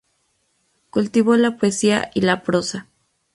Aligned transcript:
Cultivó 0.89 1.35
la 1.35 1.57
poesía 1.57 2.09
y 2.15 2.21
la 2.21 2.41
prosa. 2.41 2.87